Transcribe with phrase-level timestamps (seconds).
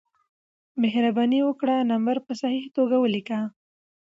[0.81, 3.39] مهربانې وکړه نمبر په صحیح توګه ولېکه